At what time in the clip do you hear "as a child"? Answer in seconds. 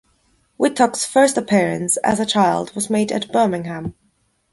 1.97-2.73